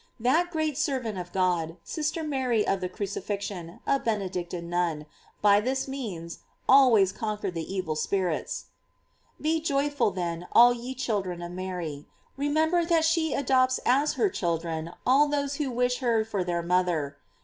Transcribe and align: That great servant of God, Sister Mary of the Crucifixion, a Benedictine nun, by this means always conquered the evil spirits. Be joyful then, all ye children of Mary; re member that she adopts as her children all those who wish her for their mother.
That 0.19 0.49
great 0.49 0.79
servant 0.79 1.19
of 1.19 1.31
God, 1.31 1.77
Sister 1.83 2.23
Mary 2.23 2.65
of 2.65 2.81
the 2.81 2.89
Crucifixion, 2.89 3.81
a 3.85 3.99
Benedictine 3.99 4.67
nun, 4.67 5.05
by 5.43 5.61
this 5.61 5.87
means 5.87 6.39
always 6.67 7.11
conquered 7.11 7.53
the 7.53 7.71
evil 7.71 7.95
spirits. 7.95 8.65
Be 9.39 9.59
joyful 9.61 10.09
then, 10.09 10.47
all 10.53 10.73
ye 10.73 10.95
children 10.95 11.43
of 11.43 11.51
Mary; 11.51 12.07
re 12.35 12.49
member 12.49 12.83
that 12.83 13.05
she 13.05 13.35
adopts 13.35 13.79
as 13.85 14.13
her 14.13 14.27
children 14.31 14.91
all 15.05 15.27
those 15.27 15.57
who 15.57 15.69
wish 15.69 15.99
her 15.99 16.25
for 16.25 16.43
their 16.43 16.63
mother. 16.63 17.17